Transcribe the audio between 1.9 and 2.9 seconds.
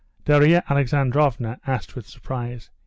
with surprise.